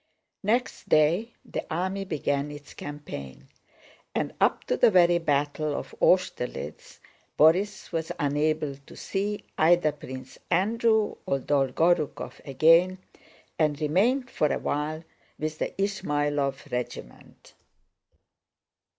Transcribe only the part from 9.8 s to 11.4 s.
Prince Andrew or